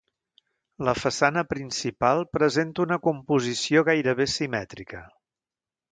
[0.87, 5.07] La façana principal presenta una composició gairebé simètrica.